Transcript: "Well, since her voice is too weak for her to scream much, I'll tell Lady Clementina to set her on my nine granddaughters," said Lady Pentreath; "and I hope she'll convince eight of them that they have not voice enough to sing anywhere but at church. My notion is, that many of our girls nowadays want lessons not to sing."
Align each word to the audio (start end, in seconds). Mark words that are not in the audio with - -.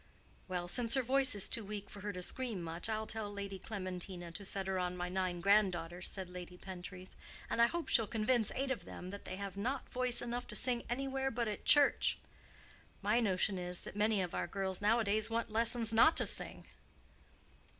"Well, 0.47 0.67
since 0.67 0.95
her 0.95 1.03
voice 1.03 1.35
is 1.35 1.47
too 1.47 1.63
weak 1.63 1.87
for 1.87 1.99
her 2.01 2.11
to 2.11 2.23
scream 2.23 2.63
much, 2.63 2.89
I'll 2.89 3.05
tell 3.05 3.31
Lady 3.31 3.59
Clementina 3.59 4.31
to 4.31 4.43
set 4.43 4.65
her 4.65 4.79
on 4.79 4.97
my 4.97 5.09
nine 5.09 5.41
granddaughters," 5.41 6.09
said 6.09 6.27
Lady 6.27 6.57
Pentreath; 6.57 7.15
"and 7.51 7.61
I 7.61 7.67
hope 7.67 7.87
she'll 7.87 8.07
convince 8.07 8.51
eight 8.55 8.71
of 8.71 8.83
them 8.85 9.11
that 9.11 9.25
they 9.25 9.35
have 9.35 9.55
not 9.55 9.87
voice 9.89 10.19
enough 10.19 10.47
to 10.47 10.55
sing 10.55 10.85
anywhere 10.89 11.29
but 11.29 11.47
at 11.47 11.65
church. 11.65 12.17
My 13.03 13.19
notion 13.19 13.59
is, 13.59 13.81
that 13.81 13.95
many 13.95 14.23
of 14.23 14.33
our 14.33 14.47
girls 14.47 14.81
nowadays 14.81 15.29
want 15.29 15.51
lessons 15.51 15.93
not 15.93 16.17
to 16.17 16.25
sing." 16.25 16.65